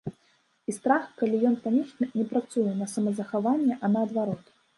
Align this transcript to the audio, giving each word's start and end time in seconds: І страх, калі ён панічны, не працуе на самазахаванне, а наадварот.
І 0.71 0.73
страх, 0.77 1.03
калі 1.19 1.37
ён 1.49 1.57
панічны, 1.65 2.07
не 2.17 2.25
працуе 2.33 2.73
на 2.81 2.89
самазахаванне, 2.95 3.79
а 3.83 3.95
наадварот. 3.99 4.43